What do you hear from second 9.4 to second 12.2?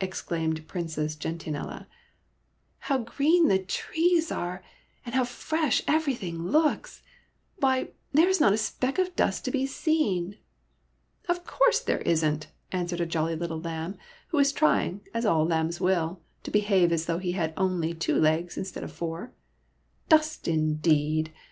to be seen."" Of course there